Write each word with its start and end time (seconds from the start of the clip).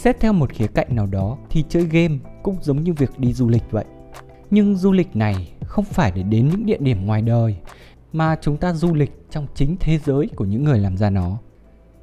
Xét 0.00 0.20
theo 0.20 0.32
một 0.32 0.52
khía 0.52 0.66
cạnh 0.66 0.96
nào 0.96 1.06
đó 1.06 1.38
thì 1.50 1.64
chơi 1.68 1.84
game 1.84 2.18
cũng 2.42 2.56
giống 2.62 2.82
như 2.82 2.92
việc 2.92 3.18
đi 3.18 3.32
du 3.32 3.48
lịch 3.48 3.62
vậy. 3.70 3.84
Nhưng 4.50 4.76
du 4.76 4.92
lịch 4.92 5.16
này 5.16 5.52
không 5.64 5.84
phải 5.84 6.12
để 6.14 6.22
đến 6.22 6.48
những 6.48 6.66
địa 6.66 6.78
điểm 6.80 7.06
ngoài 7.06 7.22
đời 7.22 7.56
mà 8.12 8.36
chúng 8.40 8.56
ta 8.56 8.72
du 8.72 8.94
lịch 8.94 9.30
trong 9.30 9.46
chính 9.54 9.76
thế 9.80 9.98
giới 9.98 10.28
của 10.36 10.44
những 10.44 10.64
người 10.64 10.78
làm 10.78 10.96
ra 10.96 11.10
nó. 11.10 11.38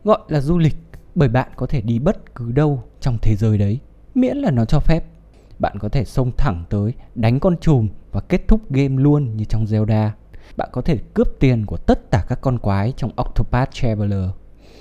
Gọi 0.03 0.19
là 0.27 0.41
du 0.41 0.57
lịch 0.57 0.75
bởi 1.15 1.29
bạn 1.29 1.51
có 1.55 1.65
thể 1.65 1.81
đi 1.81 1.99
bất 1.99 2.35
cứ 2.35 2.51
đâu 2.51 2.83
trong 2.99 3.17
thế 3.21 3.35
giới 3.35 3.57
đấy, 3.57 3.79
miễn 4.15 4.37
là 4.37 4.51
nó 4.51 4.65
cho 4.65 4.79
phép. 4.79 5.03
Bạn 5.59 5.79
có 5.79 5.89
thể 5.89 6.05
xông 6.05 6.31
thẳng 6.37 6.63
tới 6.69 6.93
đánh 7.15 7.39
con 7.39 7.57
chùm 7.57 7.87
và 8.11 8.21
kết 8.21 8.47
thúc 8.47 8.71
game 8.71 9.03
luôn 9.03 9.37
như 9.37 9.45
trong 9.45 9.65
Zelda. 9.65 10.09
Bạn 10.57 10.69
có 10.71 10.81
thể 10.81 10.97
cướp 11.13 11.27
tiền 11.39 11.65
của 11.65 11.77
tất 11.77 12.11
cả 12.11 12.25
các 12.29 12.41
con 12.41 12.59
quái 12.59 12.93
trong 12.97 13.11
Octopath 13.15 13.71
Traveler. 13.71 14.29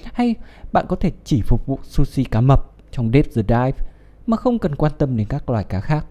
Hay 0.05 0.34
bạn 0.72 0.86
có 0.88 0.96
thể 0.96 1.12
chỉ 1.24 1.42
phục 1.42 1.66
vụ 1.66 1.78
sushi 1.83 2.24
cá 2.24 2.41
mập 2.41 2.75
trong 2.96 3.10
Deep 3.12 3.24
the 3.34 3.42
Dive 3.42 3.88
mà 4.27 4.36
không 4.36 4.59
cần 4.59 4.74
quan 4.74 4.92
tâm 4.98 5.16
đến 5.16 5.27
các 5.28 5.50
loài 5.50 5.64
cá 5.64 5.80
khác. 5.80 6.06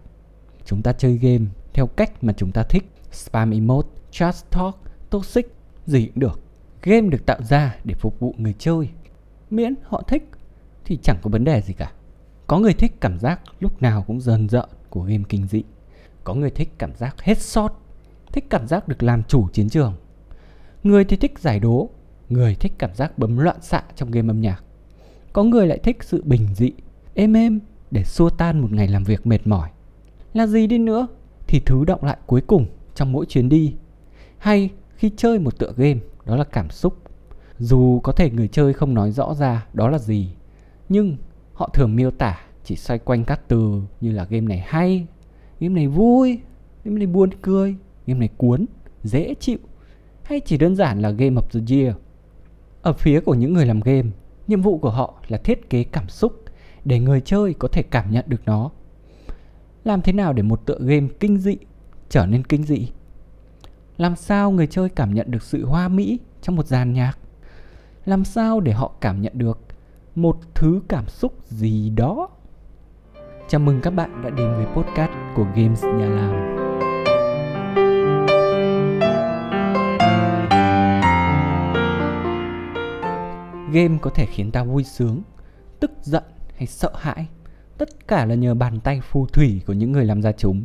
Chúng 0.65 0.81
ta 0.81 0.93
chơi 0.93 1.17
game 1.17 1.45
theo 1.73 1.87
cách 1.87 2.23
mà 2.23 2.33
chúng 2.33 2.51
ta 2.51 2.63
thích. 2.63 2.91
Spam 3.11 3.51
emote, 3.51 3.89
chat 4.11 4.35
talk, 4.49 4.75
toxic, 5.09 5.53
gì 5.85 6.05
cũng 6.05 6.19
được. 6.19 6.39
Game 6.81 7.09
được 7.09 7.25
tạo 7.25 7.41
ra 7.41 7.75
để 7.83 7.95
phục 7.95 8.19
vụ 8.19 8.35
người 8.37 8.53
chơi. 8.59 8.89
Miễn 9.49 9.73
họ 9.83 10.03
thích 10.07 10.29
thì 10.85 10.97
chẳng 11.03 11.17
có 11.21 11.29
vấn 11.29 11.43
đề 11.43 11.61
gì 11.61 11.73
cả. 11.73 11.91
Có 12.47 12.59
người 12.59 12.73
thích 12.73 12.93
cảm 13.01 13.19
giác 13.19 13.41
lúc 13.59 13.81
nào 13.81 14.03
cũng 14.07 14.21
dần 14.21 14.49
dợn 14.49 14.69
của 14.89 15.01
game 15.01 15.23
kinh 15.29 15.47
dị. 15.47 15.63
Có 16.23 16.33
người 16.33 16.49
thích 16.49 16.69
cảm 16.77 16.95
giác 16.95 17.21
hết 17.21 17.37
sót, 17.37 17.81
thích 18.31 18.45
cảm 18.49 18.67
giác 18.67 18.87
được 18.87 19.03
làm 19.03 19.23
chủ 19.23 19.47
chiến 19.49 19.69
trường. 19.69 19.93
Người 20.83 21.05
thì 21.05 21.17
thích 21.17 21.39
giải 21.39 21.59
đố, 21.59 21.89
người 22.29 22.55
thích 22.55 22.73
cảm 22.77 22.95
giác 22.95 23.17
bấm 23.17 23.37
loạn 23.37 23.57
xạ 23.61 23.83
trong 23.95 24.11
game 24.11 24.29
âm 24.29 24.41
nhạc. 24.41 24.63
Có 25.35 25.43
người 25.43 25.67
lại 25.67 25.79
thích 25.83 25.97
sự 26.03 26.23
bình 26.25 26.47
dị, 26.53 26.71
êm 27.13 27.33
êm 27.33 27.59
để 27.91 28.03
xua 28.03 28.29
tan 28.29 28.59
một 28.59 28.71
ngày 28.71 28.87
làm 28.87 29.03
việc 29.03 29.27
mệt 29.27 29.47
mỏi. 29.47 29.69
Là 30.33 30.47
gì 30.47 30.67
đi 30.67 30.77
nữa 30.77 31.07
thì 31.47 31.59
thứ 31.59 31.85
động 31.85 32.03
lại 32.03 32.17
cuối 32.25 32.41
cùng 32.41 32.65
trong 32.93 33.11
mỗi 33.11 33.25
chuyến 33.25 33.49
đi 33.49 33.75
hay 34.37 34.69
khi 34.95 35.11
chơi 35.17 35.39
một 35.39 35.59
tựa 35.59 35.73
game 35.77 35.99
đó 36.25 36.35
là 36.35 36.43
cảm 36.43 36.69
xúc. 36.69 36.97
Dù 37.59 37.99
có 37.99 38.11
thể 38.11 38.29
người 38.29 38.47
chơi 38.47 38.73
không 38.73 38.93
nói 38.93 39.11
rõ 39.11 39.33
ra 39.33 39.67
đó 39.73 39.89
là 39.89 39.97
gì, 39.97 40.29
nhưng 40.89 41.17
họ 41.53 41.69
thường 41.73 41.95
miêu 41.95 42.11
tả 42.11 42.39
chỉ 42.63 42.75
xoay 42.75 42.99
quanh 42.99 43.23
các 43.23 43.41
từ 43.47 43.81
như 44.01 44.11
là 44.11 44.23
game 44.23 44.47
này 44.47 44.63
hay, 44.67 45.07
game 45.59 45.75
này 45.75 45.87
vui, 45.87 46.39
game 46.83 46.97
này 46.97 47.07
buồn 47.07 47.29
cười, 47.41 47.75
game 48.07 48.19
này 48.19 48.29
cuốn, 48.37 48.65
dễ 49.03 49.33
chịu 49.39 49.57
hay 50.23 50.39
chỉ 50.39 50.57
đơn 50.57 50.75
giản 50.75 51.01
là 51.01 51.09
game 51.09 51.35
of 51.35 51.47
the 51.51 51.75
year. 51.75 51.95
Ở 52.81 52.93
phía 52.93 53.19
của 53.19 53.33
những 53.33 53.53
người 53.53 53.65
làm 53.65 53.79
game, 53.79 54.09
nhiệm 54.47 54.61
vụ 54.61 54.77
của 54.77 54.89
họ 54.89 55.13
là 55.27 55.37
thiết 55.37 55.69
kế 55.69 55.83
cảm 55.83 56.09
xúc 56.09 56.43
để 56.85 56.99
người 56.99 57.21
chơi 57.21 57.53
có 57.53 57.67
thể 57.67 57.83
cảm 57.83 58.11
nhận 58.11 58.25
được 58.27 58.41
nó. 58.45 58.69
Làm 59.83 60.01
thế 60.01 60.13
nào 60.13 60.33
để 60.33 60.43
một 60.43 60.65
tựa 60.65 60.77
game 60.79 61.07
kinh 61.19 61.37
dị 61.37 61.57
trở 62.09 62.25
nên 62.25 62.43
kinh 62.43 62.63
dị? 62.63 62.87
Làm 63.97 64.15
sao 64.15 64.51
người 64.51 64.67
chơi 64.67 64.89
cảm 64.89 65.13
nhận 65.13 65.31
được 65.31 65.43
sự 65.43 65.65
hoa 65.65 65.87
mỹ 65.87 66.19
trong 66.41 66.55
một 66.55 66.65
dàn 66.65 66.93
nhạc? 66.93 67.17
Làm 68.05 68.25
sao 68.25 68.59
để 68.59 68.71
họ 68.71 68.91
cảm 69.01 69.21
nhận 69.21 69.33
được 69.35 69.59
một 70.15 70.37
thứ 70.55 70.81
cảm 70.87 71.07
xúc 71.07 71.33
gì 71.45 71.89
đó? 71.89 72.29
Chào 73.47 73.59
mừng 73.59 73.81
các 73.81 73.91
bạn 73.91 74.21
đã 74.23 74.29
đến 74.29 74.53
với 74.55 74.65
podcast 74.65 75.11
của 75.35 75.45
Games 75.55 75.83
Nhà 75.83 76.09
Làm. 76.09 76.54
Game 83.75 83.97
có 84.01 84.09
thể 84.09 84.25
khiến 84.25 84.51
ta 84.51 84.63
vui 84.63 84.83
sướng, 84.83 85.21
tức 85.79 85.91
giận 86.01 86.23
hay 86.57 86.67
sợ 86.67 86.91
hãi. 86.95 87.27
Tất 87.77 88.07
cả 88.07 88.25
là 88.25 88.35
nhờ 88.35 88.53
bàn 88.53 88.79
tay 88.79 89.01
phù 89.01 89.25
thủy 89.25 89.61
của 89.65 89.73
những 89.73 89.91
người 89.91 90.05
làm 90.05 90.21
ra 90.21 90.31
chúng. 90.31 90.63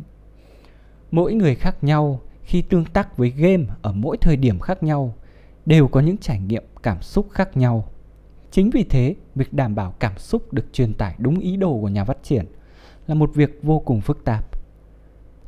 Mỗi 1.11 1.33
người 1.33 1.55
khác 1.55 1.83
nhau 1.83 2.21
khi 2.43 2.61
tương 2.61 2.85
tác 2.85 3.17
với 3.17 3.29
game 3.29 3.63
ở 3.81 3.93
mỗi 3.93 4.17
thời 4.17 4.35
điểm 4.37 4.59
khác 4.59 4.83
nhau 4.83 5.15
đều 5.65 5.87
có 5.87 5.99
những 5.99 6.17
trải 6.17 6.39
nghiệm 6.39 6.63
cảm 6.83 7.01
xúc 7.01 7.27
khác 7.31 7.57
nhau. 7.57 7.87
Chính 8.51 8.69
vì 8.69 8.83
thế, 8.83 9.15
việc 9.35 9.53
đảm 9.53 9.75
bảo 9.75 9.95
cảm 9.99 10.17
xúc 10.17 10.53
được 10.53 10.65
truyền 10.73 10.93
tải 10.93 11.15
đúng 11.17 11.39
ý 11.39 11.57
đồ 11.57 11.79
của 11.81 11.89
nhà 11.89 12.03
phát 12.03 12.17
triển 12.23 12.45
là 13.07 13.15
một 13.15 13.31
việc 13.35 13.59
vô 13.63 13.79
cùng 13.79 14.01
phức 14.01 14.25
tạp. 14.25 14.45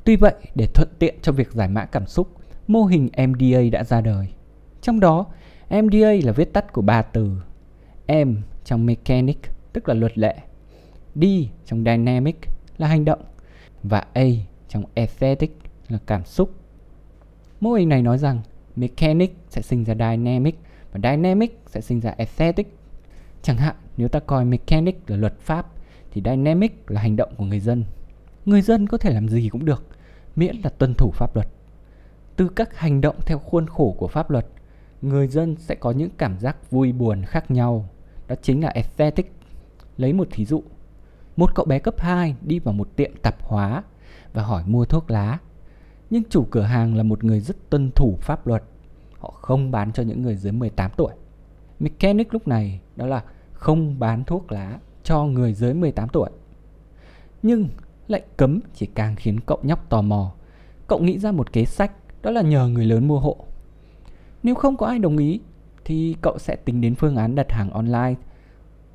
Tuy 0.03 0.15
vậy, 0.15 0.35
để 0.55 0.67
thuận 0.73 0.89
tiện 0.99 1.15
cho 1.21 1.31
việc 1.31 1.51
giải 1.51 1.67
mã 1.67 1.85
cảm 1.85 2.07
xúc, 2.07 2.27
mô 2.67 2.83
hình 2.83 3.09
MDA 3.27 3.61
đã 3.71 3.83
ra 3.83 4.01
đời. 4.01 4.27
Trong 4.81 4.99
đó, 4.99 5.25
MDA 5.69 6.11
là 6.23 6.31
viết 6.31 6.53
tắt 6.53 6.73
của 6.73 6.81
ba 6.81 7.01
từ 7.01 7.37
M 8.07 8.35
trong 8.63 8.85
mechanic 8.85 9.39
tức 9.73 9.87
là 9.89 9.93
luật 9.93 10.17
lệ, 10.17 10.35
D 11.15 11.23
trong 11.65 11.83
dynamic 11.83 12.39
là 12.77 12.87
hành 12.87 13.05
động 13.05 13.21
và 13.83 14.05
A 14.13 14.25
trong 14.69 14.83
aesthetic 14.93 15.57
là 15.89 15.99
cảm 16.05 16.25
xúc. 16.25 16.51
Mô 17.59 17.73
hình 17.73 17.89
này 17.89 18.01
nói 18.01 18.17
rằng 18.17 18.41
mechanic 18.75 19.35
sẽ 19.49 19.61
sinh 19.61 19.83
ra 19.83 19.93
dynamic 19.93 20.55
và 20.91 20.99
dynamic 21.03 21.59
sẽ 21.67 21.81
sinh 21.81 21.99
ra 21.99 22.11
aesthetic. 22.17 22.77
Chẳng 23.41 23.57
hạn 23.57 23.75
nếu 23.97 24.07
ta 24.07 24.19
coi 24.19 24.45
mechanic 24.45 25.09
là 25.09 25.17
luật 25.17 25.39
pháp 25.39 25.67
thì 26.11 26.21
dynamic 26.25 26.91
là 26.91 27.01
hành 27.01 27.15
động 27.15 27.35
của 27.37 27.43
người 27.43 27.59
dân. 27.59 27.83
Người 28.45 28.61
dân 28.61 28.87
có 28.87 28.97
thể 28.97 29.13
làm 29.13 29.29
gì 29.29 29.49
cũng 29.49 29.65
được 29.65 29.87
miễn 30.35 30.55
là 30.63 30.69
tuân 30.69 30.93
thủ 30.93 31.11
pháp 31.11 31.35
luật. 31.35 31.47
Từ 32.35 32.47
các 32.47 32.77
hành 32.77 33.01
động 33.01 33.15
theo 33.25 33.39
khuôn 33.39 33.67
khổ 33.67 33.95
của 33.97 34.07
pháp 34.07 34.29
luật, 34.31 34.47
người 35.01 35.27
dân 35.27 35.55
sẽ 35.59 35.75
có 35.75 35.91
những 35.91 36.09
cảm 36.17 36.39
giác 36.39 36.71
vui 36.71 36.91
buồn 36.91 37.23
khác 37.25 37.51
nhau. 37.51 37.89
Đó 38.27 38.35
chính 38.41 38.63
là 38.63 38.69
aesthetic. 38.69 39.33
Lấy 39.97 40.13
một 40.13 40.27
thí 40.31 40.45
dụ. 40.45 40.63
Một 41.35 41.55
cậu 41.55 41.65
bé 41.65 41.79
cấp 41.79 41.95
2 41.97 42.35
đi 42.41 42.59
vào 42.59 42.73
một 42.73 42.95
tiệm 42.95 43.11
tạp 43.21 43.43
hóa 43.43 43.83
và 44.33 44.43
hỏi 44.43 44.63
mua 44.67 44.85
thuốc 44.85 45.11
lá 45.11 45.39
nhưng 46.13 46.23
chủ 46.29 46.45
cửa 46.51 46.61
hàng 46.61 46.95
là 46.95 47.03
một 47.03 47.23
người 47.23 47.39
rất 47.39 47.69
tuân 47.69 47.91
thủ 47.91 48.17
pháp 48.21 48.47
luật. 48.47 48.63
Họ 49.19 49.29
không 49.29 49.71
bán 49.71 49.91
cho 49.93 50.03
những 50.03 50.21
người 50.21 50.35
dưới 50.35 50.51
18 50.51 50.91
tuổi. 50.97 51.13
Mechanic 51.79 52.33
lúc 52.33 52.47
này 52.47 52.79
đó 52.95 53.05
là 53.05 53.23
không 53.53 53.99
bán 53.99 54.23
thuốc 54.23 54.51
lá 54.51 54.79
cho 55.03 55.23
người 55.23 55.53
dưới 55.53 55.73
18 55.73 56.09
tuổi. 56.09 56.29
Nhưng 57.43 57.67
lệnh 58.07 58.23
cấm 58.37 58.59
chỉ 58.73 58.85
càng 58.85 59.15
khiến 59.15 59.39
cậu 59.39 59.59
nhóc 59.63 59.89
tò 59.89 60.01
mò. 60.01 60.31
Cậu 60.87 60.99
nghĩ 60.99 61.19
ra 61.19 61.31
một 61.31 61.53
kế 61.53 61.65
sách, 61.65 61.91
đó 62.21 62.31
là 62.31 62.41
nhờ 62.41 62.67
người 62.67 62.85
lớn 62.85 63.07
mua 63.07 63.19
hộ. 63.19 63.37
Nếu 64.43 64.55
không 64.55 64.77
có 64.77 64.87
ai 64.87 64.99
đồng 64.99 65.17
ý 65.17 65.39
thì 65.85 66.15
cậu 66.21 66.37
sẽ 66.37 66.55
tính 66.55 66.81
đến 66.81 66.95
phương 66.95 67.15
án 67.15 67.35
đặt 67.35 67.51
hàng 67.51 67.69
online 67.69 68.13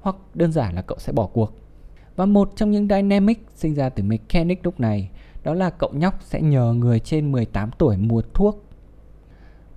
hoặc 0.01 0.17
đơn 0.35 0.53
giản 0.53 0.75
là 0.75 0.83
cậu 0.83 0.99
sẽ 0.99 1.13
bỏ 1.13 1.27
cuộc. 1.27 1.55
Và 2.17 2.27
một 2.27 2.53
trong 2.57 2.71
những 2.71 2.89
dynamic 2.89 3.47
sinh 3.55 3.75
ra 3.75 3.89
từ 3.89 4.03
mechanic 4.03 4.65
lúc 4.65 4.81
này 4.81 5.11
đó 5.43 5.55
là 5.55 5.71
cậu 5.71 5.91
nhóc 5.93 6.23
sẽ 6.23 6.43
nhờ 6.43 6.73
người 6.73 7.01
trên 7.01 7.33
18 7.33 7.71
tuổi 7.79 7.97
mua 7.97 8.23
thuốc. 8.35 8.65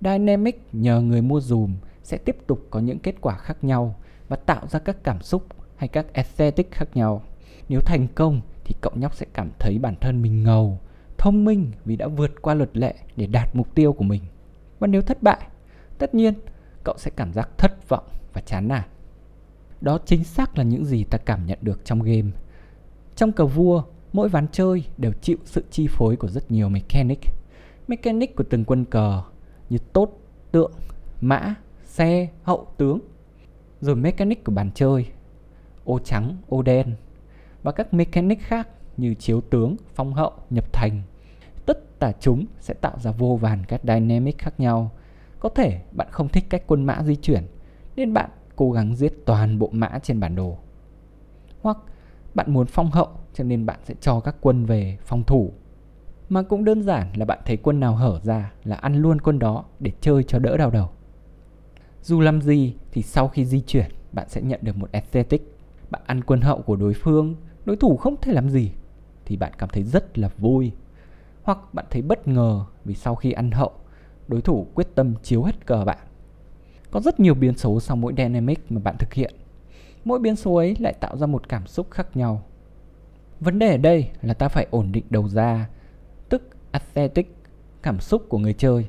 Dynamic 0.00 0.62
nhờ 0.72 1.00
người 1.00 1.22
mua 1.22 1.40
dùm 1.40 1.74
sẽ 2.02 2.18
tiếp 2.18 2.36
tục 2.46 2.66
có 2.70 2.80
những 2.80 2.98
kết 2.98 3.14
quả 3.20 3.36
khác 3.36 3.64
nhau 3.64 3.94
và 4.28 4.36
tạo 4.36 4.66
ra 4.66 4.78
các 4.78 5.04
cảm 5.04 5.22
xúc 5.22 5.46
hay 5.76 5.88
các 5.88 6.12
aesthetic 6.12 6.70
khác 6.70 6.88
nhau. 6.94 7.22
Nếu 7.68 7.80
thành 7.80 8.06
công 8.14 8.40
thì 8.64 8.74
cậu 8.80 8.92
nhóc 8.96 9.14
sẽ 9.14 9.26
cảm 9.32 9.50
thấy 9.58 9.78
bản 9.78 9.94
thân 10.00 10.22
mình 10.22 10.42
ngầu, 10.42 10.78
thông 11.18 11.44
minh 11.44 11.70
vì 11.84 11.96
đã 11.96 12.08
vượt 12.08 12.42
qua 12.42 12.54
luật 12.54 12.76
lệ 12.76 12.94
để 13.16 13.26
đạt 13.26 13.56
mục 13.56 13.74
tiêu 13.74 13.92
của 13.92 14.04
mình. 14.04 14.22
Và 14.78 14.86
nếu 14.86 15.02
thất 15.02 15.22
bại, 15.22 15.40
tất 15.98 16.14
nhiên 16.14 16.34
cậu 16.84 16.94
sẽ 16.98 17.10
cảm 17.16 17.32
giác 17.32 17.48
thất 17.58 17.88
vọng 17.88 18.04
và 18.32 18.40
chán 18.40 18.68
nản. 18.68 18.84
Đó 19.80 19.98
chính 20.06 20.24
xác 20.24 20.58
là 20.58 20.64
những 20.64 20.84
gì 20.84 21.04
ta 21.04 21.18
cảm 21.18 21.46
nhận 21.46 21.58
được 21.62 21.84
trong 21.84 22.02
game. 22.02 22.30
Trong 23.16 23.32
cờ 23.32 23.46
vua, 23.46 23.82
mỗi 24.12 24.28
ván 24.28 24.46
chơi 24.52 24.84
đều 24.98 25.12
chịu 25.12 25.36
sự 25.44 25.64
chi 25.70 25.86
phối 25.90 26.16
của 26.16 26.28
rất 26.28 26.50
nhiều 26.50 26.68
mechanic. 26.68 27.20
Mechanic 27.88 28.36
của 28.36 28.44
từng 28.50 28.64
quân 28.64 28.84
cờ 28.84 29.22
như 29.70 29.78
tốt, 29.92 30.20
tượng, 30.52 30.72
mã, 31.20 31.54
xe, 31.84 32.28
hậu, 32.42 32.66
tướng. 32.76 32.98
Rồi 33.80 33.96
mechanic 33.96 34.44
của 34.44 34.52
bàn 34.52 34.70
chơi, 34.74 35.06
ô 35.84 35.98
trắng, 35.98 36.36
ô 36.48 36.62
đen 36.62 36.96
và 37.62 37.72
các 37.72 37.94
mechanic 37.94 38.40
khác 38.40 38.68
như 38.96 39.14
chiếu 39.14 39.40
tướng, 39.40 39.76
phong 39.94 40.14
hậu, 40.14 40.32
nhập 40.50 40.72
thành. 40.72 41.02
Tất 41.66 42.00
cả 42.00 42.12
chúng 42.20 42.46
sẽ 42.60 42.74
tạo 42.74 42.98
ra 42.98 43.10
vô 43.10 43.38
vàn 43.40 43.64
các 43.68 43.80
dynamic 43.84 44.38
khác 44.38 44.60
nhau. 44.60 44.90
Có 45.42 45.48
thể 45.48 45.80
bạn 45.92 46.08
không 46.10 46.28
thích 46.28 46.44
cách 46.50 46.62
quân 46.66 46.84
mã 46.84 47.02
di 47.02 47.16
chuyển 47.16 47.46
nên 47.96 48.12
bạn 48.12 48.30
cố 48.56 48.70
gắng 48.70 48.96
giết 48.96 49.12
toàn 49.26 49.58
bộ 49.58 49.68
mã 49.72 49.98
trên 50.02 50.20
bản 50.20 50.36
đồ. 50.36 50.58
Hoặc 51.62 51.78
bạn 52.34 52.52
muốn 52.54 52.66
phong 52.66 52.90
hậu 52.90 53.08
cho 53.34 53.44
nên 53.44 53.66
bạn 53.66 53.78
sẽ 53.84 53.94
cho 54.00 54.20
các 54.20 54.36
quân 54.40 54.64
về 54.64 54.98
phòng 55.04 55.24
thủ. 55.24 55.52
Mà 56.28 56.42
cũng 56.42 56.64
đơn 56.64 56.82
giản 56.82 57.12
là 57.16 57.24
bạn 57.24 57.38
thấy 57.46 57.56
quân 57.56 57.80
nào 57.80 57.96
hở 57.96 58.20
ra 58.22 58.52
là 58.64 58.76
ăn 58.76 58.96
luôn 58.96 59.20
quân 59.20 59.38
đó 59.38 59.64
để 59.80 59.92
chơi 60.00 60.24
cho 60.24 60.38
đỡ 60.38 60.56
đau 60.56 60.70
đầu. 60.70 60.88
Dù 62.02 62.20
làm 62.20 62.42
gì 62.42 62.74
thì 62.92 63.02
sau 63.02 63.28
khi 63.28 63.44
di 63.44 63.60
chuyển 63.60 63.90
bạn 64.12 64.28
sẽ 64.28 64.42
nhận 64.42 64.60
được 64.62 64.76
một 64.76 64.92
aesthetic. 64.92 65.56
Bạn 65.90 66.02
ăn 66.06 66.24
quân 66.24 66.40
hậu 66.40 66.62
của 66.62 66.76
đối 66.76 66.94
phương, 66.94 67.34
đối 67.64 67.76
thủ 67.76 67.96
không 67.96 68.16
thể 68.22 68.32
làm 68.32 68.50
gì 68.50 68.72
thì 69.24 69.36
bạn 69.36 69.52
cảm 69.58 69.68
thấy 69.68 69.82
rất 69.82 70.18
là 70.18 70.28
vui. 70.38 70.72
Hoặc 71.42 71.74
bạn 71.74 71.84
thấy 71.90 72.02
bất 72.02 72.28
ngờ 72.28 72.64
vì 72.84 72.94
sau 72.94 73.14
khi 73.14 73.32
ăn 73.32 73.50
hậu, 73.50 73.72
đối 74.32 74.40
thủ 74.40 74.66
quyết 74.74 74.94
tâm 74.94 75.14
chiếu 75.22 75.42
hết 75.42 75.66
cờ 75.66 75.84
bạn. 75.84 75.98
Có 76.90 77.00
rất 77.00 77.20
nhiều 77.20 77.34
biến 77.34 77.56
số 77.56 77.80
sau 77.80 77.96
mỗi 77.96 78.14
dynamic 78.16 78.72
mà 78.72 78.80
bạn 78.80 78.96
thực 78.98 79.14
hiện. 79.14 79.34
Mỗi 80.04 80.18
biến 80.18 80.36
số 80.36 80.54
ấy 80.54 80.76
lại 80.78 80.92
tạo 80.92 81.16
ra 81.16 81.26
một 81.26 81.48
cảm 81.48 81.66
xúc 81.66 81.90
khác 81.90 82.16
nhau. 82.16 82.42
Vấn 83.40 83.58
đề 83.58 83.70
ở 83.70 83.76
đây 83.76 84.10
là 84.22 84.34
ta 84.34 84.48
phải 84.48 84.66
ổn 84.70 84.92
định 84.92 85.04
đầu 85.10 85.28
ra, 85.28 85.68
tức 86.28 86.42
aesthetic, 86.70 87.36
cảm 87.82 88.00
xúc 88.00 88.22
của 88.28 88.38
người 88.38 88.54
chơi. 88.54 88.86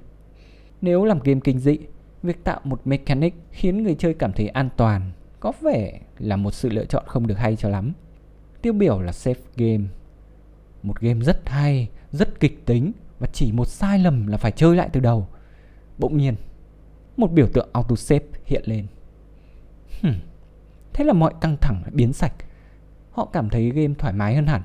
Nếu 0.82 1.06
làm 1.06 1.20
game 1.24 1.40
kinh 1.44 1.60
dị, 1.60 1.78
việc 2.24 2.44
tạo 2.44 2.60
một 2.64 2.82
mechanic 2.86 3.36
khiến 3.52 3.84
người 3.84 3.96
chơi 3.96 4.14
cảm 4.14 4.34
thấy 4.34 4.48
an 4.48 4.70
toàn 4.78 5.12
có 5.40 5.52
vẻ 5.62 6.00
là 6.20 6.36
một 6.36 6.54
sự 6.54 6.70
lựa 6.70 6.86
chọn 6.86 7.04
không 7.08 7.28
được 7.28 7.38
hay 7.38 7.56
cho 7.56 7.70
lắm. 7.70 7.94
Tiêu 8.62 8.74
biểu 8.74 9.02
là 9.02 9.12
safe 9.12 9.36
game. 9.56 9.84
Một 10.84 11.00
game 11.00 11.24
rất 11.26 11.50
hay, 11.50 11.90
rất 12.12 12.40
kịch 12.40 12.66
tính 12.66 12.92
và 13.20 13.28
chỉ 13.34 13.52
một 13.52 13.68
sai 13.68 14.00
lầm 14.00 14.28
là 14.28 14.38
phải 14.38 14.52
chơi 14.52 14.76
lại 14.76 14.90
từ 14.94 15.00
đầu. 15.00 15.28
Bỗng 16.04 16.18
nhiên, 16.18 16.36
một 17.18 17.32
biểu 17.32 17.48
tượng 17.54 17.70
auto 17.74 17.96
save 17.96 18.26
hiện 18.46 18.64
lên. 18.66 18.86
Hmm. 20.02 20.14
Thế 20.94 21.06
là 21.06 21.14
mọi 21.14 21.34
căng 21.42 21.58
thẳng 21.62 21.84
biến 21.92 22.14
sạch. 22.14 22.34
Họ 23.12 23.26
cảm 23.26 23.50
thấy 23.50 23.70
game 23.70 23.94
thoải 23.98 24.14
mái 24.14 24.36
hơn 24.36 24.48
hẳn. 24.48 24.62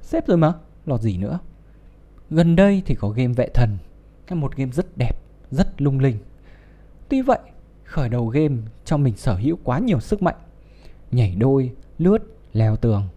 xếp 0.00 0.26
rồi 0.26 0.36
mà, 0.36 0.52
lo 0.84 0.98
gì 0.98 1.16
nữa. 1.16 1.38
Gần 2.30 2.56
đây 2.56 2.82
thì 2.86 2.94
có 2.94 3.08
game 3.08 3.32
vệ 3.32 3.48
thần, 3.54 3.78
là 4.28 4.36
một 4.36 4.56
game 4.56 4.72
rất 4.72 4.96
đẹp, 4.96 5.12
rất 5.50 5.82
lung 5.82 6.00
linh. 6.00 6.18
Tuy 7.08 7.22
vậy, 7.22 7.38
khởi 7.84 8.08
đầu 8.08 8.26
game 8.26 8.56
cho 8.84 8.96
mình 8.96 9.16
sở 9.16 9.34
hữu 9.34 9.58
quá 9.64 9.78
nhiều 9.78 10.00
sức 10.00 10.22
mạnh. 10.22 10.36
Nhảy 11.10 11.36
đôi, 11.36 11.72
lướt, 11.98 12.18
leo 12.52 12.76
tường. 12.76 13.08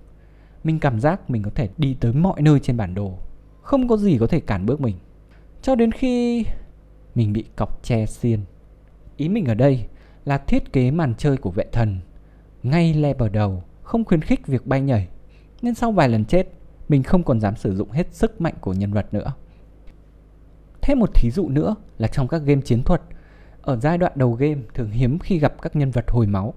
Mình 0.63 0.79
cảm 0.79 0.99
giác 0.99 1.29
mình 1.29 1.43
có 1.43 1.51
thể 1.55 1.69
đi 1.77 1.97
tới 1.99 2.13
mọi 2.13 2.41
nơi 2.41 2.59
trên 2.59 2.77
bản 2.77 2.93
đồ. 2.93 3.17
Không 3.61 3.87
có 3.87 3.97
gì 3.97 4.17
có 4.17 4.27
thể 4.27 4.39
cản 4.39 4.65
bước 4.65 4.81
mình. 4.81 4.95
Cho 5.61 5.75
đến 5.75 5.91
khi 5.91 6.45
mình 7.19 7.33
bị 7.33 7.45
cọc 7.55 7.83
che 7.83 8.05
xiên. 8.05 8.39
Ý 9.17 9.29
mình 9.29 9.45
ở 9.45 9.53
đây 9.53 9.85
là 10.25 10.37
thiết 10.37 10.73
kế 10.73 10.91
màn 10.91 11.15
chơi 11.17 11.37
của 11.37 11.51
vệ 11.51 11.65
thần. 11.71 11.99
Ngay 12.63 12.93
level 12.93 13.29
đầu, 13.29 13.63
không 13.83 14.05
khuyến 14.05 14.21
khích 14.21 14.47
việc 14.47 14.67
bay 14.67 14.81
nhảy. 14.81 15.07
Nên 15.61 15.75
sau 15.75 15.91
vài 15.91 16.09
lần 16.09 16.25
chết, 16.25 16.47
mình 16.89 17.03
không 17.03 17.23
còn 17.23 17.39
dám 17.39 17.55
sử 17.55 17.75
dụng 17.75 17.91
hết 17.91 18.13
sức 18.13 18.41
mạnh 18.41 18.53
của 18.61 18.73
nhân 18.73 18.93
vật 18.93 19.13
nữa. 19.13 19.33
Thêm 20.81 20.99
một 20.99 21.09
thí 21.13 21.31
dụ 21.31 21.49
nữa 21.49 21.75
là 21.97 22.07
trong 22.07 22.27
các 22.27 22.41
game 22.45 22.61
chiến 22.61 22.83
thuật, 22.83 23.01
ở 23.61 23.79
giai 23.79 23.97
đoạn 23.97 24.11
đầu 24.15 24.33
game 24.33 24.61
thường 24.73 24.91
hiếm 24.91 25.19
khi 25.19 25.39
gặp 25.39 25.61
các 25.61 25.75
nhân 25.75 25.91
vật 25.91 26.05
hồi 26.07 26.27
máu. 26.27 26.53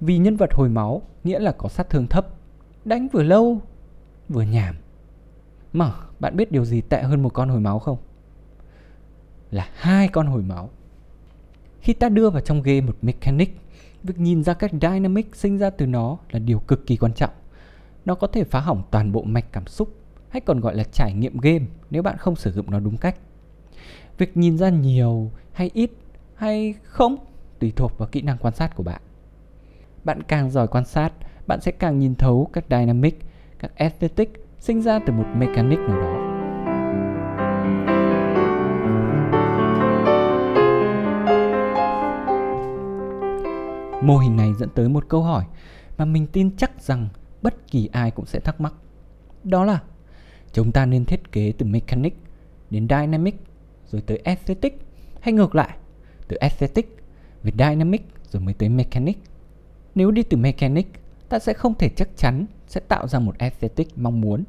Vì 0.00 0.18
nhân 0.18 0.36
vật 0.36 0.54
hồi 0.54 0.68
máu 0.68 1.02
nghĩa 1.24 1.38
là 1.38 1.52
có 1.52 1.68
sát 1.68 1.90
thương 1.90 2.06
thấp, 2.06 2.26
đánh 2.84 3.08
vừa 3.08 3.22
lâu 3.22 3.60
vừa 4.28 4.42
nhảm. 4.42 4.74
Mà 5.72 5.92
bạn 6.20 6.36
biết 6.36 6.52
điều 6.52 6.64
gì 6.64 6.80
tệ 6.80 7.02
hơn 7.02 7.22
một 7.22 7.34
con 7.34 7.48
hồi 7.48 7.60
máu 7.60 7.78
không? 7.78 7.98
Là 9.52 9.68
hai 9.74 10.08
con 10.08 10.26
hồi 10.26 10.42
máu. 10.42 10.70
Khi 11.80 11.92
ta 11.92 12.08
đưa 12.08 12.30
vào 12.30 12.40
trong 12.40 12.62
game 12.62 12.80
một 12.80 12.96
mechanic, 13.02 13.56
việc 14.02 14.18
nhìn 14.18 14.42
ra 14.42 14.54
các 14.54 14.70
dynamic 14.72 15.36
sinh 15.36 15.58
ra 15.58 15.70
từ 15.70 15.86
nó 15.86 16.18
là 16.30 16.38
điều 16.38 16.58
cực 16.58 16.86
kỳ 16.86 16.96
quan 16.96 17.12
trọng. 17.14 17.30
Nó 18.04 18.14
có 18.14 18.26
thể 18.26 18.44
phá 18.44 18.60
hỏng 18.60 18.82
toàn 18.90 19.12
bộ 19.12 19.22
mạch 19.22 19.52
cảm 19.52 19.66
xúc 19.66 19.94
hay 20.28 20.40
còn 20.40 20.60
gọi 20.60 20.76
là 20.76 20.84
trải 20.84 21.12
nghiệm 21.12 21.38
game 21.38 21.64
nếu 21.90 22.02
bạn 22.02 22.16
không 22.16 22.36
sử 22.36 22.52
dụng 22.52 22.70
nó 22.70 22.80
đúng 22.80 22.96
cách. 22.96 23.16
Việc 24.18 24.36
nhìn 24.36 24.58
ra 24.58 24.68
nhiều 24.68 25.30
hay 25.52 25.70
ít 25.74 25.90
hay 26.34 26.74
không 26.82 27.16
tùy 27.58 27.72
thuộc 27.76 27.98
vào 27.98 28.08
kỹ 28.12 28.22
năng 28.22 28.38
quan 28.38 28.54
sát 28.54 28.76
của 28.76 28.82
bạn. 28.82 29.00
Bạn 30.04 30.22
càng 30.22 30.50
giỏi 30.50 30.68
quan 30.68 30.84
sát, 30.84 31.12
bạn 31.46 31.60
sẽ 31.60 31.72
càng 31.72 31.98
nhìn 31.98 32.14
thấu 32.14 32.50
các 32.52 32.64
dynamic, 32.70 33.18
các 33.58 33.76
aesthetic 33.76 34.32
sinh 34.58 34.82
ra 34.82 34.98
từ 35.06 35.12
một 35.12 35.26
mechanic 35.36 35.78
nào 35.78 36.00
đó. 36.00 36.21
Mô 44.02 44.18
hình 44.18 44.36
này 44.36 44.54
dẫn 44.54 44.68
tới 44.74 44.88
một 44.88 45.08
câu 45.08 45.22
hỏi 45.22 45.44
mà 45.98 46.04
mình 46.04 46.26
tin 46.26 46.56
chắc 46.56 46.82
rằng 46.82 47.08
bất 47.42 47.66
kỳ 47.70 47.88
ai 47.92 48.10
cũng 48.10 48.26
sẽ 48.26 48.40
thắc 48.40 48.60
mắc. 48.60 48.74
Đó 49.44 49.64
là 49.64 49.82
chúng 50.52 50.72
ta 50.72 50.86
nên 50.86 51.04
thiết 51.04 51.32
kế 51.32 51.52
từ 51.58 51.66
mechanic 51.66 52.16
đến 52.70 52.86
dynamic 52.88 53.34
rồi 53.90 54.02
tới 54.02 54.16
aesthetic 54.16 54.78
hay 55.20 55.32
ngược 55.32 55.54
lại, 55.54 55.76
từ 56.28 56.36
aesthetic 56.36 56.96
về 57.42 57.52
dynamic 57.58 58.02
rồi 58.30 58.42
mới 58.42 58.54
tới 58.54 58.68
mechanic. 58.68 59.18
Nếu 59.94 60.10
đi 60.10 60.22
từ 60.22 60.36
mechanic, 60.36 60.86
ta 61.28 61.38
sẽ 61.38 61.52
không 61.52 61.74
thể 61.74 61.88
chắc 61.88 62.08
chắn 62.16 62.46
sẽ 62.66 62.80
tạo 62.80 63.08
ra 63.08 63.18
một 63.18 63.38
aesthetic 63.38 63.98
mong 63.98 64.20
muốn. 64.20 64.44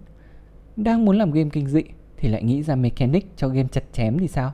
Đang 0.76 1.06
muốn 1.06 1.18
làm 1.18 1.32
game 1.32 1.50
kinh 1.50 1.68
dị 1.68 1.84
thì 2.18 2.30
lại 2.30 2.44
nghĩ 2.44 2.64
ra 2.64 2.76
mechanic 2.76 3.38
cho 3.38 3.48
game 3.48 3.68
chặt 3.72 3.84
chém 3.94 4.20
thì 4.20 4.28
sao? 4.28 4.54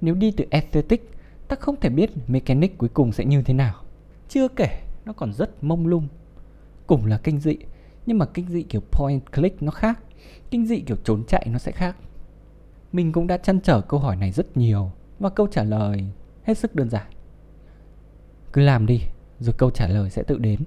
Nếu 0.00 0.14
đi 0.14 0.30
từ 0.30 0.44
aesthetic, 0.50 1.10
ta 1.50 1.56
không 1.56 1.80
thể 1.80 1.88
biết 1.88 2.10
mechanic 2.28 2.78
cuối 2.78 2.88
cùng 2.94 3.12
sẽ 3.12 3.24
như 3.24 3.42
thế 3.42 3.54
nào. 3.54 3.74
Chưa 4.28 4.48
kể, 4.48 4.80
nó 5.04 5.12
còn 5.12 5.32
rất 5.32 5.64
mông 5.64 5.86
lung. 5.86 6.08
Cùng 6.86 7.06
là 7.06 7.18
kinh 7.18 7.40
dị, 7.40 7.56
nhưng 8.06 8.18
mà 8.18 8.26
kinh 8.26 8.48
dị 8.48 8.62
kiểu 8.62 8.80
point 8.80 9.32
click 9.32 9.62
nó 9.62 9.70
khác. 9.70 10.00
Kinh 10.50 10.66
dị 10.66 10.80
kiểu 10.80 10.96
trốn 11.04 11.24
chạy 11.24 11.46
nó 11.50 11.58
sẽ 11.58 11.72
khác. 11.72 11.96
Mình 12.92 13.12
cũng 13.12 13.26
đã 13.26 13.36
chăn 13.36 13.60
trở 13.60 13.80
câu 13.80 14.00
hỏi 14.00 14.16
này 14.16 14.32
rất 14.32 14.56
nhiều 14.56 14.90
và 15.18 15.30
câu 15.30 15.46
trả 15.46 15.64
lời 15.64 16.04
hết 16.42 16.58
sức 16.58 16.74
đơn 16.74 16.90
giản. 16.90 17.06
Cứ 18.52 18.62
làm 18.62 18.86
đi, 18.86 19.00
rồi 19.40 19.54
câu 19.58 19.70
trả 19.70 19.86
lời 19.88 20.10
sẽ 20.10 20.22
tự 20.22 20.38
đến. 20.38 20.60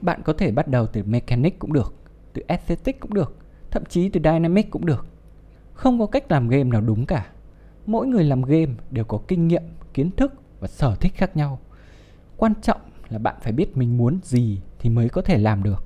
Bạn 0.00 0.22
có 0.22 0.32
thể 0.32 0.50
bắt 0.50 0.68
đầu 0.68 0.86
từ 0.86 1.02
mechanic 1.04 1.58
cũng 1.58 1.72
được, 1.72 1.94
từ 2.32 2.42
aesthetic 2.48 3.00
cũng 3.00 3.14
được, 3.14 3.36
thậm 3.70 3.84
chí 3.84 4.08
từ 4.08 4.20
dynamic 4.24 4.70
cũng 4.70 4.86
được. 4.86 5.06
Không 5.74 5.98
có 5.98 6.06
cách 6.06 6.30
làm 6.30 6.48
game 6.48 6.64
nào 6.64 6.80
đúng 6.80 7.06
cả. 7.06 7.26
Mỗi 7.86 8.06
người 8.06 8.24
làm 8.24 8.42
game 8.42 8.74
đều 8.90 9.04
có 9.04 9.20
kinh 9.28 9.48
nghiệm, 9.48 9.62
kiến 9.98 10.10
thức 10.10 10.32
và 10.60 10.68
sở 10.68 10.94
thích 11.00 11.12
khác 11.14 11.36
nhau. 11.36 11.58
Quan 12.36 12.52
trọng 12.62 12.80
là 13.08 13.18
bạn 13.18 13.36
phải 13.42 13.52
biết 13.52 13.76
mình 13.76 13.96
muốn 13.96 14.18
gì 14.22 14.60
thì 14.78 14.90
mới 14.90 15.08
có 15.08 15.22
thể 15.22 15.38
làm 15.38 15.62
được. 15.62 15.84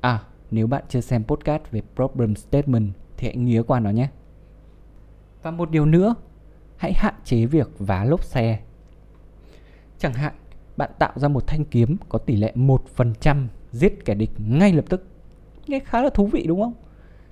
À, 0.00 0.22
nếu 0.50 0.66
bạn 0.66 0.84
chưa 0.88 1.00
xem 1.00 1.24
podcast 1.24 1.62
về 1.70 1.82
problem 1.96 2.36
statement 2.36 2.92
thì 3.16 3.28
hãy 3.28 3.36
nhớ 3.36 3.62
qua 3.62 3.80
nó 3.80 3.90
nhé. 3.90 4.08
Và 5.42 5.50
một 5.50 5.70
điều 5.70 5.86
nữa, 5.86 6.14
hãy 6.76 6.92
hạn 6.96 7.14
chế 7.24 7.46
việc 7.46 7.70
vá 7.78 8.04
lốp 8.04 8.24
xe. 8.24 8.60
Chẳng 9.98 10.14
hạn, 10.14 10.34
bạn 10.76 10.90
tạo 10.98 11.12
ra 11.16 11.28
một 11.28 11.46
thanh 11.46 11.64
kiếm 11.64 11.96
có 12.08 12.18
tỷ 12.18 12.36
lệ 12.36 12.52
1% 12.54 13.46
giết 13.70 14.04
kẻ 14.04 14.14
địch 14.14 14.30
ngay 14.38 14.72
lập 14.72 14.84
tức. 14.88 15.06
Nghe 15.66 15.78
khá 15.78 16.02
là 16.02 16.10
thú 16.10 16.26
vị 16.26 16.44
đúng 16.46 16.60
không? 16.60 16.74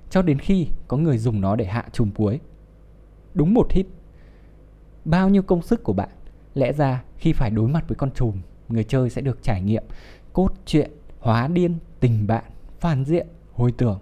Cho 0.09 0.21
đến 0.21 0.39
khi 0.39 0.67
có 0.87 0.97
người 0.97 1.17
dùng 1.17 1.41
nó 1.41 1.55
để 1.55 1.65
hạ 1.65 1.85
chùm 1.91 2.11
cuối. 2.11 2.39
Đúng 3.33 3.53
một 3.53 3.71
hit. 3.71 3.87
Bao 5.05 5.29
nhiêu 5.29 5.41
công 5.41 5.61
sức 5.61 5.83
của 5.83 5.93
bạn 5.93 6.09
Lẽ 6.53 6.73
ra 6.73 7.03
khi 7.17 7.33
phải 7.33 7.49
đối 7.49 7.69
mặt 7.69 7.83
với 7.87 7.95
con 7.95 8.11
chùm 8.11 8.41
Người 8.69 8.83
chơi 8.83 9.09
sẽ 9.09 9.21
được 9.21 9.43
trải 9.43 9.61
nghiệm 9.61 9.83
Cốt 10.33 10.49
truyện, 10.65 10.91
hóa 11.19 11.47
điên, 11.47 11.77
tình 11.99 12.27
bạn 12.27 12.43
Phản 12.79 13.05
diện, 13.05 13.27
hồi 13.53 13.73
tưởng. 13.77 13.99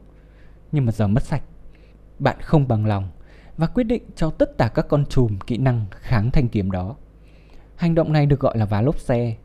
Nhưng 0.72 0.86
mà 0.86 0.91
giờ 0.91 1.08
mất 1.08 1.24
sạch 1.24 1.43
Bạn 2.20 2.38
không 2.41 2.67
bằng 2.67 2.86
lòng 2.86 3.10
Và 3.58 3.67
quyết 3.67 3.84
định 3.84 4.03
cho 4.15 4.29
tất 4.29 4.58
cả 4.58 4.72
các 4.75 4.86
con 4.89 5.05
chùm 5.05 5.38
kỹ 5.48 5.58
năng 5.58 5.86
kháng 5.91 6.31
thanh 6.31 6.48
kiếm 6.48 6.72
đó. 6.72 6.96
Hành 7.75 7.96
động 7.96 8.13
này 8.13 8.25
được 8.25 8.39
gọi 8.39 8.58
là 8.58 8.65
vá 8.65 8.81
lốp 8.81 9.00
xe. 9.00 9.36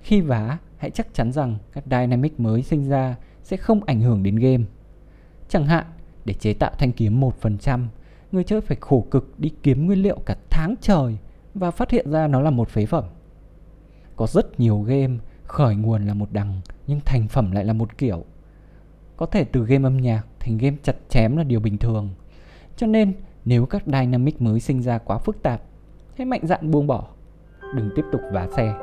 Khi 0.00 0.20
vá, 0.20 0.58
hãy 0.76 0.90
chắc 0.90 1.14
chắn 1.14 1.32
rằng 1.32 1.58
các 1.72 1.84
dynamic 1.90 2.40
mới 2.40 2.62
sinh 2.62 2.88
ra 2.88 3.16
sẽ 3.42 3.56
không 3.56 3.84
ảnh 3.84 4.00
hưởng 4.00 4.22
đến 4.22 4.36
game. 4.36 4.64
Chẳng 5.48 5.66
hạn, 5.66 5.86
để 6.24 6.34
chế 6.34 6.54
tạo 6.54 6.70
thanh 6.78 6.92
kiếm 6.92 7.20
1%, 7.20 7.86
người 8.32 8.44
chơi 8.44 8.60
phải 8.60 8.76
khổ 8.80 9.06
cực 9.10 9.40
đi 9.40 9.50
kiếm 9.62 9.86
nguyên 9.86 10.02
liệu 10.02 10.18
cả 10.26 10.36
tháng 10.50 10.74
trời 10.80 11.16
và 11.54 11.70
phát 11.70 11.90
hiện 11.90 12.10
ra 12.10 12.26
nó 12.26 12.40
là 12.40 12.50
một 12.50 12.68
phế 12.68 12.86
phẩm. 12.86 13.04
Có 14.16 14.26
rất 14.26 14.60
nhiều 14.60 14.82
game 14.82 15.16
khởi 15.44 15.74
nguồn 15.76 16.06
là 16.06 16.14
một 16.14 16.28
đằng 16.32 16.60
nhưng 16.86 17.00
thành 17.00 17.28
phẩm 17.28 17.52
lại 17.52 17.64
là 17.64 17.72
một 17.72 17.98
kiểu. 17.98 18.24
Có 19.16 19.26
thể 19.26 19.44
từ 19.44 19.64
game 19.64 19.86
âm 19.86 19.96
nhạc 19.96 20.22
thành 20.40 20.58
game 20.58 20.76
chặt 20.82 20.96
chém 21.08 21.36
là 21.36 21.42
điều 21.42 21.60
bình 21.60 21.78
thường. 21.78 22.08
Cho 22.76 22.86
nên 22.86 23.12
nếu 23.44 23.66
các 23.66 23.82
dynamic 23.86 24.40
mới 24.40 24.60
sinh 24.60 24.82
ra 24.82 24.98
quá 24.98 25.18
phức 25.18 25.42
tạp, 25.42 25.62
hãy 26.16 26.24
mạnh 26.24 26.40
dạn 26.46 26.70
buông 26.70 26.86
bỏ. 26.86 27.08
Đừng 27.74 27.90
tiếp 27.96 28.02
tục 28.12 28.20
vá 28.32 28.48
xe. 28.56 28.74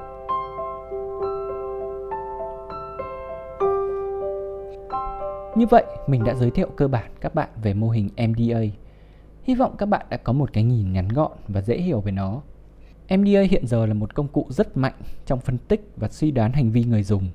Như 5.56 5.66
vậy, 5.66 5.86
mình 6.08 6.24
đã 6.24 6.34
giới 6.34 6.52
thiệu 6.52 6.70
cơ 6.76 6.88
bản 6.88 7.12
các 7.22 7.36
bạn 7.36 7.50
về 7.64 7.74
mô 7.74 7.90
hình 7.90 8.10
MDA. 8.18 8.85
Hy 9.46 9.56
vọng 9.56 9.76
các 9.78 9.86
bạn 9.86 10.06
đã 10.10 10.18
có 10.18 10.34
một 10.34 10.54
cái 10.54 10.64
nhìn 10.64 10.94
ngắn 10.94 11.08
gọn 11.08 11.32
và 11.48 11.62
dễ 11.62 11.78
hiểu 11.78 12.02
về 12.02 12.12
nó. 12.12 12.42
MDA 13.10 13.42
hiện 13.50 13.68
giờ 13.68 13.86
là 13.86 13.94
một 13.94 14.16
công 14.16 14.28
cụ 14.28 14.48
rất 14.50 14.78
mạnh 14.78 14.94
trong 15.26 15.40
phân 15.40 15.58
tích 15.58 15.92
và 15.98 16.08
suy 16.08 16.32
đoán 16.32 16.52
hành 16.52 16.72
vi 16.72 16.84
người 16.84 17.04
dùng. 17.04 17.30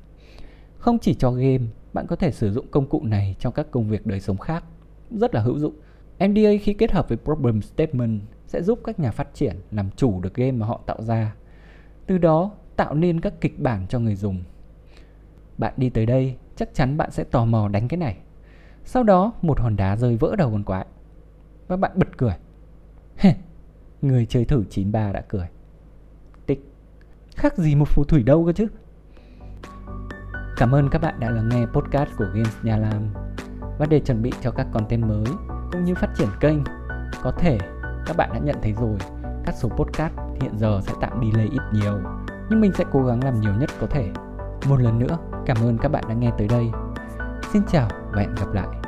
Không 0.79 0.99
chỉ 0.99 1.15
cho 1.15 1.31
game, 1.31 1.65
bạn 1.93 2.07
có 2.07 2.17
thể 2.17 2.31
sử 2.31 2.53
dụng 2.53 2.67
công 2.71 2.87
cụ 2.87 3.05
này 3.05 3.37
trong 3.39 3.53
các 3.53 3.67
công 3.71 3.89
việc 3.89 4.07
đời 4.07 4.21
sống 4.21 4.39
khác, 4.39 4.65
rất 5.11 5.35
là 5.35 5.41
hữu 5.41 5.59
dụng. 5.59 5.75
MDA 6.19 6.51
khi 6.63 6.75
kết 6.75 6.93
hợp 6.93 7.09
với 7.09 7.19
Problem 7.25 7.63
Statement 7.63 8.21
sẽ 8.47 8.63
giúp 8.63 8.81
các 8.85 9.01
nhà 9.01 9.11
phát 9.11 9.29
triển 9.35 9.57
làm 9.71 9.91
chủ 9.97 10.21
được 10.21 10.35
game 10.35 10.53
mà 10.53 10.67
họ 10.67 10.81
tạo 10.87 11.03
ra. 11.03 11.35
Từ 12.07 12.19
đó 12.19 12.51
tạo 12.77 12.95
nên 12.95 13.21
các 13.21 13.41
kịch 13.41 13.61
bản 13.61 13.87
cho 13.89 13.99
người 13.99 14.15
dùng. 14.15 14.43
Bạn 15.59 15.73
đi 15.77 15.91
tới 15.91 16.07
đây, 16.07 16.37
chắc 16.57 16.75
chắn 16.75 16.97
bạn 16.97 17.11
sẽ 17.11 17.25
tò 17.25 17.45
mò 17.45 17.69
đánh 17.69 17.89
cái 17.89 17.99
này. 17.99 18.17
Sau 18.85 19.03
đó 19.03 19.33
một 19.43 19.61
hòn 19.61 19.77
đá 19.77 19.97
rơi 19.97 20.17
vỡ 20.17 20.37
đầu 20.37 20.51
con 20.51 20.65
quái. 20.65 20.87
Và 21.71 21.77
bạn 21.77 21.91
bật 21.95 22.09
cười. 22.17 22.35
Người 24.03 24.27
chơi 24.27 24.45
thử 24.45 24.65
93 24.71 25.13
đã 25.13 25.23
cười. 25.29 25.47
Tích. 26.47 26.61
Khác 27.37 27.59
gì 27.59 27.75
một 27.75 27.89
phù 27.89 28.05
thủy 28.05 28.23
đâu 28.23 28.47
cơ 28.47 28.53
chứ. 28.53 28.67
Cảm 30.57 30.75
ơn 30.75 30.89
các 30.91 31.03
bạn 31.03 31.21
đã 31.21 31.31
lắng 31.31 31.49
nghe 31.49 31.67
podcast 31.67 32.11
của 32.19 32.25
Games 32.35 32.55
Nhà 32.63 32.77
Làm. 32.77 33.09
Và 33.79 33.87
để 33.87 34.01
chuẩn 34.01 34.23
bị 34.23 34.33
cho 34.41 34.51
các 34.51 34.67
content 34.73 35.03
mới 35.03 35.25
cũng 35.73 35.85
như 35.85 35.95
phát 35.95 36.11
triển 36.17 36.29
kênh, 36.41 36.59
có 37.23 37.33
thể 37.39 37.59
các 38.07 38.17
bạn 38.17 38.31
đã 38.33 38.39
nhận 38.39 38.57
thấy 38.63 38.73
rồi, 38.73 38.99
các 39.45 39.55
số 39.59 39.69
podcast 39.69 40.15
hiện 40.41 40.59
giờ 40.59 40.81
sẽ 40.83 40.93
tạm 41.01 41.21
delay 41.23 41.49
ít 41.53 41.63
nhiều, 41.73 42.01
nhưng 42.51 42.61
mình 42.61 42.73
sẽ 42.73 42.85
cố 42.93 43.05
gắng 43.05 43.25
làm 43.25 43.41
nhiều 43.41 43.55
nhất 43.55 43.71
có 43.81 43.87
thể. 43.87 44.11
Một 44.69 44.81
lần 44.81 44.99
nữa, 44.99 45.19
cảm 45.47 45.57
ơn 45.63 45.79
các 45.79 45.89
bạn 45.89 46.05
đã 46.09 46.15
nghe 46.15 46.31
tới 46.39 46.49
đây. 46.49 46.71
Xin 47.53 47.63
chào 47.73 47.89
và 48.13 48.21
hẹn 48.21 48.35
gặp 48.35 48.53
lại. 48.53 48.80